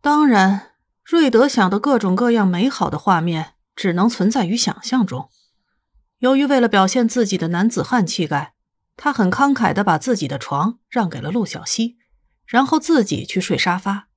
[0.00, 0.72] 当然，
[1.04, 5.28] 瑞德想的各种各样美好的画面只能存在于想象中。
[6.18, 8.54] 由于为了表现自己的男子汉气概，
[8.96, 11.96] 他很慷慨地把自己的床让给了陆小西，
[12.46, 14.08] 然后自己去睡沙发。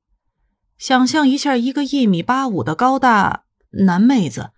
[0.77, 4.51] 想象一下，一个一米八五的高大男妹子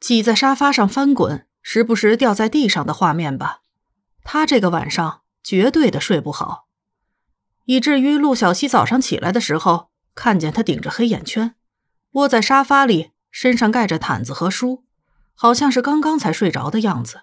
[0.00, 3.62] 挤在沙发上翻滚，时不时掉在地上的画面吧。
[4.22, 6.66] 他这个晚上绝对的睡不好，
[7.64, 9.93] 以至于陆小西早上起来的时候。
[10.14, 11.54] 看见他顶着黑眼圈，
[12.12, 14.84] 窝在沙发里，身上盖着毯子和书，
[15.34, 17.22] 好像是刚刚才睡着的样子。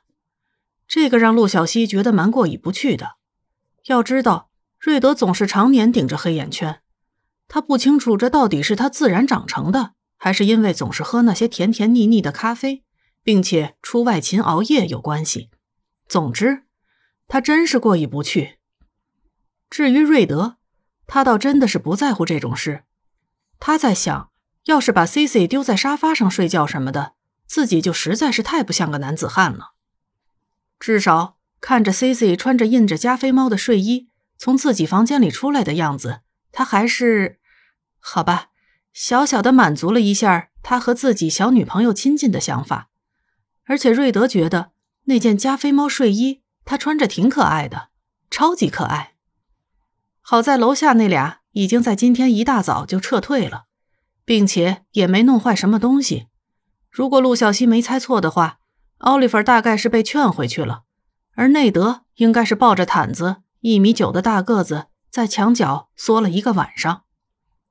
[0.88, 3.16] 这个让陆小西觉得蛮过意不去的。
[3.86, 6.81] 要知道，瑞德总是常年顶着黑眼圈，
[7.48, 12.84] 他不清楚这到底是他自然长成的，还是因为总是喝那些甜甜腻腻的咖啡，
[13.23, 15.50] 并且出外勤熬夜有关系。
[16.08, 16.64] 总之，
[17.28, 18.59] 他真是过意不去。
[19.70, 20.58] 至于瑞德，
[21.08, 22.84] 他倒真的是不在乎这种事，
[23.59, 24.32] 他在想，
[24.66, 27.14] 要是把 C C 丢在沙发上睡觉什么的，
[27.45, 29.72] 自己就实在是太不像个男子汉了。
[30.80, 37.40] 至少看着 C C 穿着印着加菲猫的睡衣从自己房间里出来的样子，他还是
[38.00, 38.47] 好吧，
[38.94, 42.90] 小小的满足了一下他和自己小女朋友亲近的想法。
[43.66, 44.72] 而且瑞德觉得
[45.03, 47.90] 那件加菲猫睡衣他穿着挺可爱的，
[48.30, 49.11] 超级可爱。
[50.32, 53.66] 好在楼下那俩已经在今天一大早就撤退了，
[54.24, 56.28] 并且也没弄坏什么东西。
[56.90, 58.59] 如果陆小西没猜错的话，
[59.00, 60.84] 奥利弗大概是被劝回去了，
[61.36, 67.02] 而内德应该是抱着毯子，一米九的大个子，在墙角缩了一个晚上。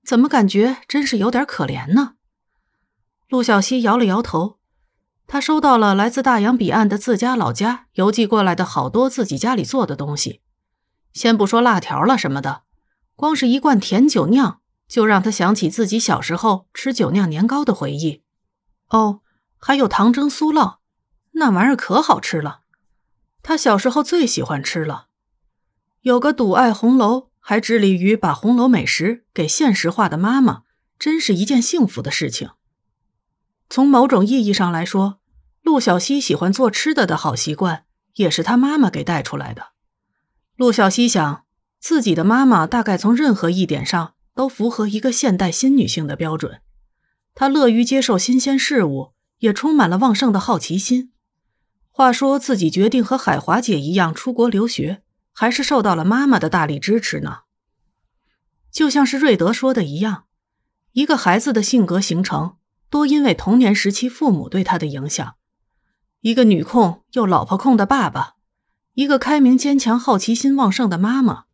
[0.04, 2.16] 怎么感觉真是有点可怜呢？
[3.30, 4.58] 陆小西摇了摇头，
[5.26, 10.42] 他收到了来自大洋彼岸的自家老家邮寄过来的好多自己家里做的东西。
[11.12, 12.62] 先不说辣条了什么的，
[13.16, 18.22] 光是一罐甜酒酿，就让他想起自己小时候吃酒酿年糕的回忆。
[18.88, 19.20] 哦，
[19.58, 20.76] 还有糖蒸酥酪，
[21.32, 22.60] 那玩意儿可好吃了，
[23.42, 25.08] 他小时候最喜欢吃了。
[26.02, 30.62] 有个笃爱红楼，还致力于把红楼美食给现实化的妈妈，
[30.98, 32.50] 真是一件幸福的事情。
[33.68, 35.20] 从某种意义上来说，
[35.62, 37.84] 陆小西喜欢做吃的的好习惯，
[38.14, 39.69] 也是他妈妈给带出来的。
[40.60, 41.46] 陆小西想，
[41.78, 46.60] 自己的妈妈大概从任何一点上都符合一个现代新女性的标准。
[47.34, 51.12] 她乐于接受新鲜事物，也充满了旺盛的好奇心。
[51.88, 57.38] 话说，自己决定和海华姐一样出国留学，还是受到了妈妈的大力支持呢。
[58.70, 60.24] 就像是瑞德说的一样，
[60.92, 62.56] 一个孩子的性格形成，
[62.90, 65.36] 多因为童年时期父母对他的影响。
[66.20, 68.34] 一个女控又老婆控的爸爸。
[69.00, 71.44] 一个开明、坚强、好奇心旺盛的妈妈，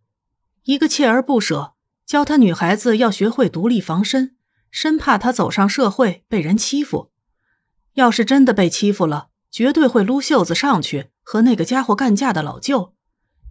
[0.64, 1.74] 一个锲而不舍
[2.04, 4.34] 教她女孩子要学会独立防身，
[4.72, 7.12] 生怕她走上社会被人欺负。
[7.94, 12.94] 要是真的被欺负了，绝对会撸袖子上去和那个家伙干架的老舅，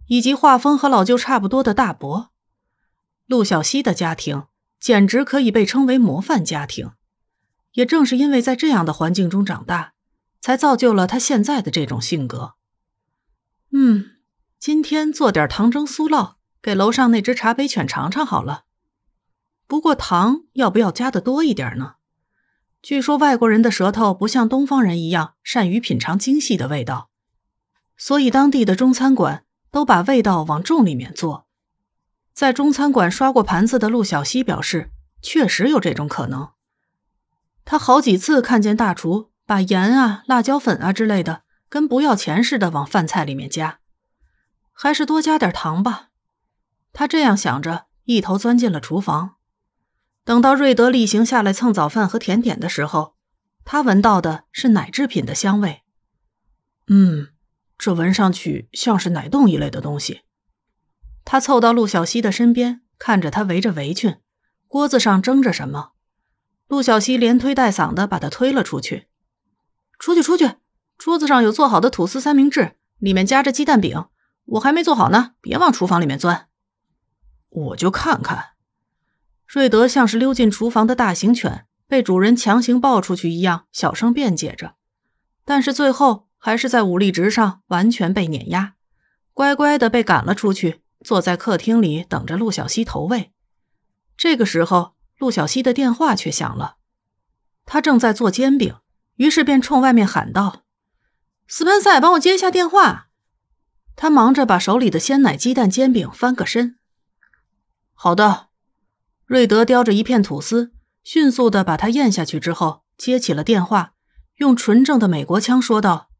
[0.08, 2.32] 以及画风和老舅差不多的大伯。
[3.24, 4.44] 陆小西的家庭
[4.78, 6.90] 简直可以被称为模范家庭。
[7.72, 9.94] 也正是因为在这样的环境中长大，
[10.42, 12.56] 才造就了他现在的这种性格。
[13.78, 14.12] 嗯，
[14.58, 18.64] 今天做点糖蒸酥酪给楼上那只茶杯犬尝尝好了。
[19.66, 21.96] 不过糖要不要加的多一点呢？
[22.80, 27.10] 据说外国人的舌头不像东方人一样善于品尝精细的味道，
[27.98, 31.46] 所以当地的中餐馆都把味道往重里面做。
[32.32, 36.52] 在中餐馆刷过盘子的陆小西表示，确实有这种可能。
[37.66, 41.42] 他好几次看见大厨把盐啊、辣椒粉啊之类的。
[41.76, 43.80] 跟不要钱似的往饭菜里面加，
[44.72, 46.08] 还是多加点糖吧。
[46.94, 49.34] 他这样想着，一头钻进了厨房。
[50.24, 53.16] 等到瑞德例行下来蹭早饭和甜点的时候，
[53.66, 55.82] 他闻到的是奶制品的香味。
[56.88, 57.28] 嗯，
[57.76, 60.22] 这闻上去像是奶冻一类的东西。
[61.26, 64.16] 他凑到陆小西的身边，看着他围着围裙，
[64.66, 65.90] 锅子上蒸着什么。
[66.68, 69.08] 陆小西连推带搡的把他推了出去，
[69.98, 70.52] 出去，出去。
[70.98, 74.06] 桌子上有做好的吐司三明治，里面夹着鸡蛋饼。
[74.46, 76.48] 我还没做好呢，别往厨房里面钻。
[77.48, 78.50] 我就看看。
[79.46, 84.74] 瑞德像是溜进厨房的大型犬，被主人强行抱出去一样，小声辩解着。
[85.44, 88.74] 但是最后还是在武力值上完全被碾压，
[89.32, 93.32] 乖乖的被赶了出去，坐在客厅里等着陆小西投喂。
[94.16, 96.76] 这个时候，陆小西的电话却响了。
[97.64, 98.76] 他正在做煎饼，
[99.16, 100.62] 于是便冲外面喊道。
[101.48, 103.08] 斯潘塞，帮我接一下电话。
[103.94, 106.78] 他忙着把手里的鲜奶鸡蛋煎饼翻个身。
[107.94, 108.48] 好的。
[109.24, 110.72] 瑞德叼着一片吐司，
[111.02, 113.94] 迅速的把它咽下去之后，接起了电话，
[114.36, 116.10] 用纯正的美国腔说道：“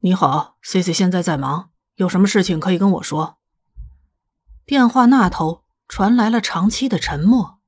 [0.00, 3.38] 你好，C C 现在在忙，有什么事情可以跟我说。”
[4.66, 7.60] 电话那头传来了长期的沉默。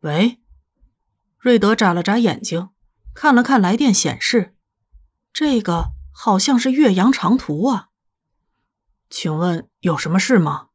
[0.00, 0.42] 喂，
[1.38, 2.68] 瑞德眨了眨眼睛，
[3.14, 4.54] 看了看来电显示，
[5.40, 7.90] 这个好像是岳阳长途啊。
[9.08, 10.70] 请问有什么事吗？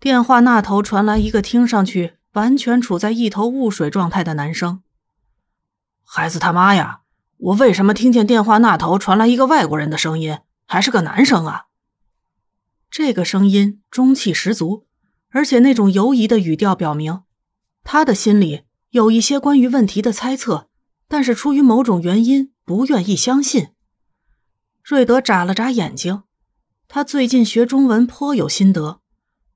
[0.00, 4.82] 电话那头传来一个听上去完全处在一头雾水状态的男声
[6.02, 7.02] ：“孩子他妈呀！
[7.36, 11.66] 我为什么听见电话那头传来一个外国人的声音，还是个男生啊？”
[12.90, 14.86] 这个声音中气十足，
[15.28, 17.20] 而且那种犹疑的语调表明，
[17.84, 18.62] 他的心里
[18.92, 20.70] 有一些关于问题的猜测，
[21.06, 23.68] 但是出于某种原因不愿意相信。
[24.82, 26.22] 瑞德眨了眨眼睛，
[26.88, 29.00] 他最近学中文颇有心得。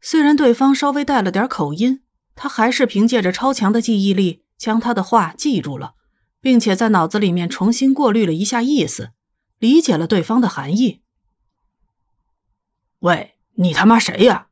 [0.01, 2.03] 虽然对方稍微带了点口音，
[2.35, 5.95] 他还是凭借着超强的记忆力将他的话记住了，
[6.41, 9.11] 并且在脑子里面重新过滤了一下意思，
[9.59, 11.03] 理解了对方的含义。
[13.01, 14.49] 喂，你他妈谁呀？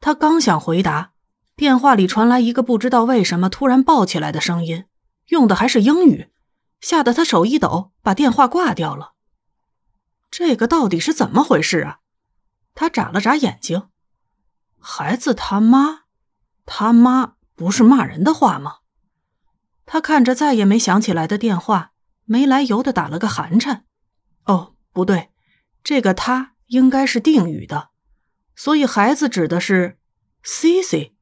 [0.00, 1.12] 他刚想回答，
[1.54, 4.84] 电话里传来一个不知道为什么突然爆起来的声音，
[5.28, 6.28] 用的还是英语，
[6.80, 9.14] 吓得他手一抖，把电话挂掉了。
[10.30, 12.00] 这个到底是怎么回事啊？
[12.74, 13.88] 他眨了眨眼睛。
[14.78, 16.04] 孩子他妈，
[16.64, 18.78] 他妈不是骂人的话吗？
[19.84, 21.92] 他看着再也没想起来的电话，
[22.24, 23.86] 没来由的打了个寒颤。
[24.44, 25.30] 哦，不对，
[25.82, 27.90] 这个他应该是定语的，
[28.54, 29.98] 所以孩子指的是
[30.42, 31.16] C C，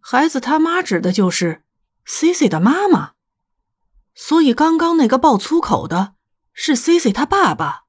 [0.00, 1.64] 孩子他妈指的就是
[2.04, 3.12] C C 的妈妈，
[4.14, 6.14] 所以刚刚那个爆粗口的
[6.52, 7.84] 是 C C 他爸爸。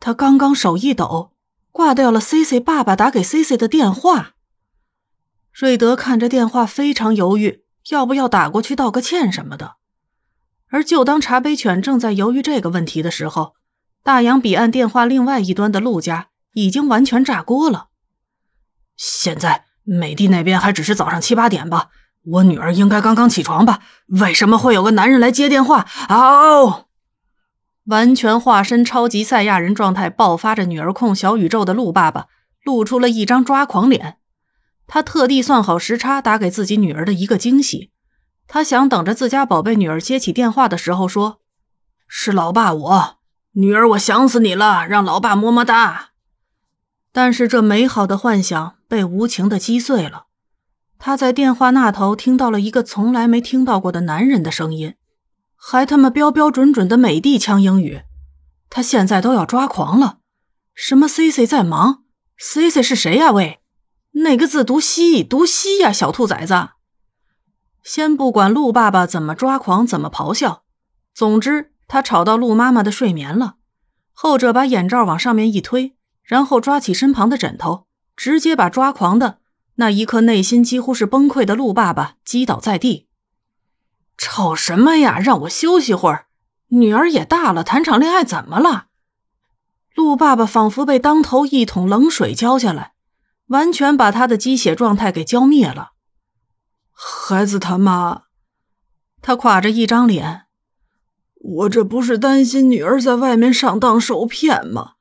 [0.00, 1.30] 他刚刚手一抖。
[1.74, 4.34] 挂掉了，C C 爸爸打给 C C 的电话。
[5.54, 9.76] 瑞德看着电话，非常犹豫，要不要打过去道个歉什么的。
[10.68, 13.54] 而就当茶杯犬正在犹豫这个问题的时候，
[14.02, 17.88] 大洋彼岸电话另外一端的陆家已经完全炸锅了。
[18.94, 21.88] 现在美帝那边还只是早上七八点吧，
[22.24, 23.80] 我女儿应该刚刚起床吧？
[24.06, 25.86] 为什么会有个男人来接电话？
[26.08, 26.86] 嗷！
[27.86, 32.26] 完全化身超级赛亚人状态，爆发着女儿控小宇宙的陆爸爸
[32.64, 34.18] 露出了一张抓狂脸。
[34.86, 37.90] 他特地算好时差，打给自己女儿的一个惊喜。
[38.46, 41.40] 他想等着自家宝贝女儿接起电话的时候说
[42.06, 43.16] ：“是老爸，我
[43.52, 46.10] 女儿，我想死你了，让老爸么么哒。”
[47.10, 50.26] 但是这美好的幻想被无情的击碎了。
[51.04, 54.94] 他在电话那头听到了一个从来没听到过的男人的声音。
[55.56, 58.02] 还他妈标标准准的美帝腔英语，
[58.70, 60.18] 他现在都要抓狂了。
[60.76, 62.04] 什么 C C 在忙
[62.38, 63.32] ？C C 是谁呀？
[63.32, 63.58] 喂，
[64.12, 66.54] 哪个字读西，读西呀，小兔崽子！
[67.82, 70.62] 先不管鹿爸爸怎么抓狂，怎么咆哮，
[71.12, 73.56] 总之他吵到鹿妈妈的睡眠了。
[74.12, 79.38] 后者把眼罩往上面一推，然后抓起身旁的枕头，直接把抓狂的
[79.76, 83.08] 那一刻内心几乎是崩溃的陆爸爸击倒在地。
[84.16, 85.18] 吵什么呀？
[85.18, 86.26] 让我休息会儿。
[86.68, 88.86] 女儿也大了，谈场恋爱怎么了？
[89.94, 92.92] 陆爸爸仿佛被当头一桶冷水浇下来，
[93.48, 95.92] 完全把他的鸡血状态给浇灭了。
[96.92, 98.22] 孩子他妈，
[99.20, 100.42] 他垮着一张脸。
[101.34, 104.92] 我这不是担心女儿在外面上当受骗吗？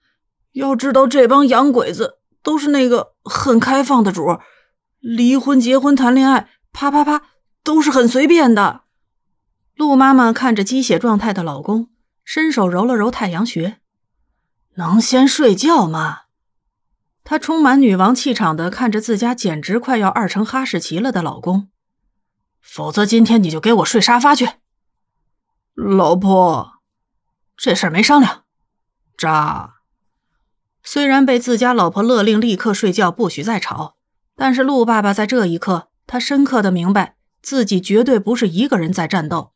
[0.53, 4.41] 要知道这帮洋鬼子都是那个很开放的主儿，
[5.01, 7.23] 离婚、结婚、谈恋爱，啪啪啪，
[7.63, 8.83] 都是很随便的。
[9.75, 11.89] 陆妈妈看着鸡血状态的老公，
[12.23, 13.79] 伸手揉了揉太阳穴。
[14.75, 16.21] 能先睡觉吗？
[17.23, 21.69] 她充满女王气场的看着自家简直快要二成哈士奇了的老公。
[22.61, 24.47] 否则今天你就给我睡沙发去。
[25.73, 26.81] 老婆，
[27.57, 28.43] 这事儿没商量。
[29.17, 29.77] 渣。
[30.83, 33.97] 虽然被自家老婆勒令立刻睡觉，不许再吵，
[34.41, 39.53] 但是陆爸爸在这一刻，他深刻的明白自己绝对不是一个人在战斗。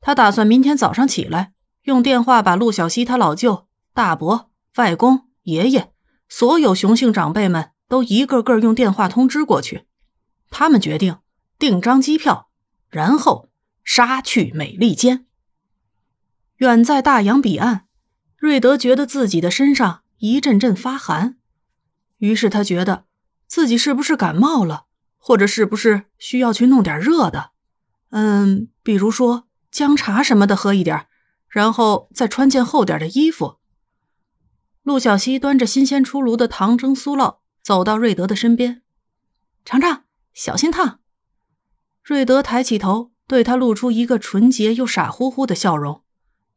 [0.00, 5.90] 他打算明天早上起来，用电话把陆小西他老舅、大伯、外公、爷爷，
[6.28, 9.86] 所有雄性长辈们都一个个用电话通知过去。
[10.50, 11.18] 他们决定
[11.58, 12.48] 订张机票，
[12.90, 13.48] 然后
[13.82, 15.26] 杀去美利坚。
[16.58, 17.86] 远在大洋彼岸，
[18.36, 21.38] 瑞德觉得自己的身上一阵阵发寒，
[22.18, 23.06] 于是他觉得
[23.52, 24.86] 自己是不是感冒了，
[25.18, 27.50] 或者是不是需要去弄点热的？
[28.08, 29.46] 嗯，比如说。
[29.70, 31.06] 姜茶什么的喝一点，
[31.48, 33.56] 然后再穿件厚点的衣服。
[34.82, 38.82] 陆小西端着新鲜出炉的糖蒸酥酪走到瑞德的身边，
[39.64, 40.04] 尝尝，
[40.34, 41.00] 小心烫。
[42.02, 46.02] 瑞德抬起头，对他露出一个纯洁又傻乎乎的笑容，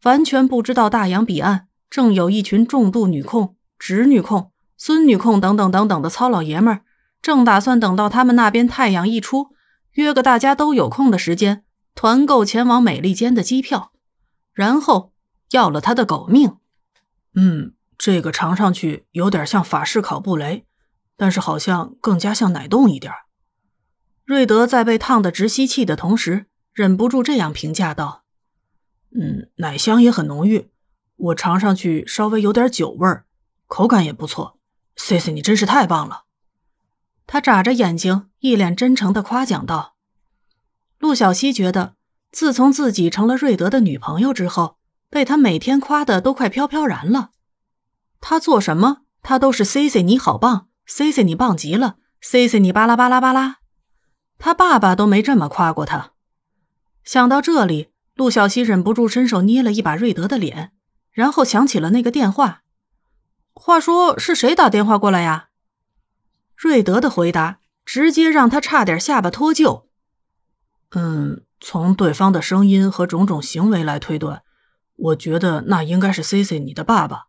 [0.04, 6.82] 完全不知道大洋彼岸正有一群重度女控、侄女控、孙女控等等等等的糙老爷们儿，
[7.22, 9.55] 正打算等到他们那边太阳一出，
[9.94, 11.63] 约个大家都有空的时间，
[11.94, 13.91] 团购前往美利坚的机票，
[14.53, 15.13] 然后
[15.51, 16.58] 要了他的狗命。
[17.34, 20.65] 嗯，这个尝上去有点像法式烤布雷，
[21.15, 23.13] 但是好像更加像奶冻一点。
[24.25, 28.24] 瑞德在被烫得直吸气的同时，忍不住这样评价道
[29.17, 30.70] ：“嗯，奶香也很浓郁，
[31.15, 33.25] 我尝上去稍微有点酒味儿，
[33.67, 34.54] 口感也不错。
[34.96, 36.24] C C，你真是太棒了！”
[37.28, 39.96] 他眨着眼睛，一脸真诚的夸奖道。
[41.00, 41.96] 陆小西觉得，
[42.32, 44.78] 自从自己成了瑞德的女朋友之后，
[45.10, 47.32] 被他每天夸的都快飘飘然了。
[48.22, 53.58] 他做什么，他都是 C C 你好棒，C C 你棒极了，C C 你巴拉巴拉巴拉。
[54.38, 56.12] 他爸爸都没这么夸过他。
[57.04, 60.72] 想到这里，陆小西忍不住伸手捏了一把瑞德的脸，
[61.12, 62.64] 然后想起了那个电话。
[63.55, 65.50] 话说是谁打电话过来呀？
[66.55, 69.85] 瑞德的回答直接让他差点下巴脱臼。
[70.91, 74.43] 嗯，从对方的声音和种种行为来推断，
[74.95, 77.27] 我觉得那应该是 C C 你的爸爸。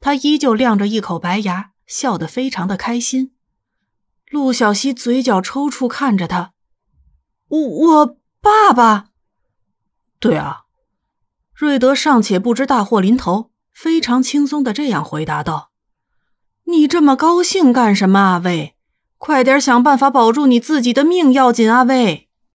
[0.00, 3.34] 他依旧亮着一口白牙，笑得非常的开心。
[4.30, 6.52] 陆小西嘴角抽搐，看着他
[7.48, 9.10] ：“我我爸爸。”
[10.20, 10.64] 对啊，
[11.54, 15.70] 瑞德尚且不知大祸临头，非常轻松的这样回答道
[16.64, 18.74] ：“你这么高兴干什么，阿威？
[19.18, 22.25] 快点想办法保住你自己的命要紧，阿威。”